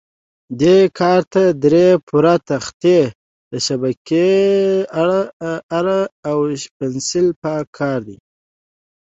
[0.59, 2.97] دې کار ته درې پوره تخته،
[3.51, 4.27] د شبکې
[5.77, 6.37] اره او
[6.77, 8.17] پنسل په کار دي.